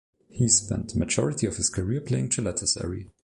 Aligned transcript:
He 0.31 0.47
spent 0.49 0.95
majority 0.95 1.45
of 1.45 1.57
his 1.57 1.69
career 1.69 2.01
playing 2.01 2.25
at 2.25 2.31
Galatasaray. 2.31 3.11